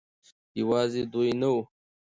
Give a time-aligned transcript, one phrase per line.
[0.59, 1.61] يوازې دوي نه وو